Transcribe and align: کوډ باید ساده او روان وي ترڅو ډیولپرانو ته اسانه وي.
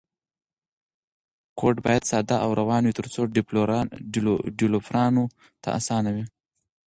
کوډ 1.59 1.75
باید 1.85 2.03
ساده 2.11 2.35
او 2.43 2.49
روان 2.61 2.81
وي 2.83 2.93
ترڅو 2.99 3.21
ډیولپرانو 4.59 5.23
ته 5.63 5.69
اسانه 5.79 6.09
وي. 6.15 6.25